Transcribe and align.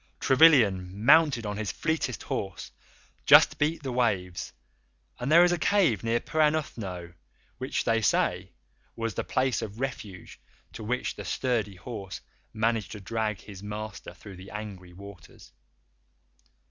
Trevilian, 0.19 1.05
mounted 1.05 1.45
on 1.45 1.57
his 1.57 1.71
fleetest 1.71 2.23
horse, 2.23 2.71
just 3.27 3.59
beat 3.59 3.83
the 3.83 3.91
waves, 3.91 4.51
and 5.19 5.31
there 5.31 5.43
is 5.43 5.51
a 5.51 5.59
cave 5.59 6.03
near 6.03 6.19
Perranuthnoe 6.19 7.13
which, 7.59 7.83
they 7.83 8.01
say, 8.01 8.51
was 8.95 9.13
the 9.13 9.23
place 9.23 9.61
of 9.61 9.79
refuge 9.79 10.41
to 10.73 10.83
which 10.83 11.13
the 11.15 11.23
sturdy 11.23 11.75
horse 11.75 12.19
managed 12.51 12.93
to 12.93 12.99
drag 12.99 13.41
his 13.41 13.61
master 13.61 14.15
through 14.15 14.37
the 14.37 14.49
angry 14.49 14.91
waters. 14.91 15.51